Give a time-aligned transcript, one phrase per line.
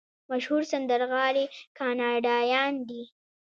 [0.31, 1.45] مشهور سندرغاړي
[1.77, 3.03] کاناډایان دي.